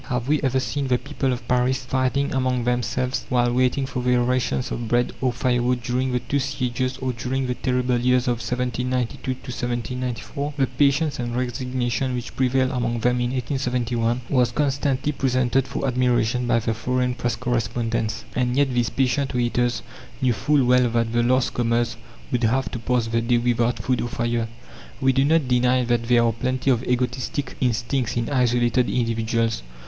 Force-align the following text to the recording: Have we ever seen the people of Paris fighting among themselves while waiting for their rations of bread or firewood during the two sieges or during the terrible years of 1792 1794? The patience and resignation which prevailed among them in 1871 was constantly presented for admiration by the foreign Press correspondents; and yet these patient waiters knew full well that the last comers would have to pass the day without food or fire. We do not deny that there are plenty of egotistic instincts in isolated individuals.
Have 0.05 0.27
we 0.27 0.41
ever 0.41 0.59
seen 0.59 0.87
the 0.87 0.97
people 0.97 1.31
of 1.31 1.47
Paris 1.47 1.85
fighting 1.85 2.33
among 2.33 2.63
themselves 2.63 3.23
while 3.29 3.53
waiting 3.53 3.85
for 3.85 4.01
their 4.01 4.23
rations 4.23 4.71
of 4.71 4.87
bread 4.87 5.13
or 5.21 5.31
firewood 5.31 5.83
during 5.83 6.11
the 6.11 6.17
two 6.17 6.39
sieges 6.39 6.97
or 6.97 7.13
during 7.13 7.45
the 7.45 7.53
terrible 7.53 7.99
years 7.99 8.23
of 8.27 8.37
1792 8.41 9.33
1794? 9.33 10.55
The 10.57 10.65
patience 10.65 11.19
and 11.19 11.35
resignation 11.37 12.15
which 12.15 12.35
prevailed 12.35 12.71
among 12.71 13.01
them 13.01 13.17
in 13.17 13.29
1871 13.29 14.21
was 14.27 14.51
constantly 14.51 15.11
presented 15.11 15.67
for 15.67 15.85
admiration 15.85 16.47
by 16.47 16.57
the 16.57 16.73
foreign 16.73 17.13
Press 17.13 17.35
correspondents; 17.35 18.25
and 18.35 18.57
yet 18.57 18.73
these 18.73 18.89
patient 18.89 19.35
waiters 19.35 19.83
knew 20.19 20.33
full 20.33 20.65
well 20.65 20.89
that 20.89 21.13
the 21.13 21.21
last 21.21 21.53
comers 21.53 21.95
would 22.31 22.43
have 22.45 22.71
to 22.71 22.79
pass 22.79 23.05
the 23.05 23.21
day 23.21 23.37
without 23.37 23.77
food 23.77 24.01
or 24.01 24.09
fire. 24.09 24.47
We 24.99 25.13
do 25.13 25.23
not 25.23 25.47
deny 25.47 25.83
that 25.83 26.05
there 26.07 26.23
are 26.23 26.33
plenty 26.33 26.71
of 26.71 26.83
egotistic 26.85 27.55
instincts 27.61 28.17
in 28.17 28.29
isolated 28.31 28.89
individuals. 28.89 29.61